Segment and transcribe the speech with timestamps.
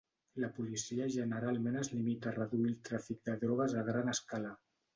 [0.43, 4.59] La policia generalment es limita a reduir el tràfic de drogues a gran escala.